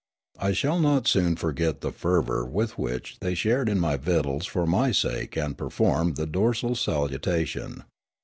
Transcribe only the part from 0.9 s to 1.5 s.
soon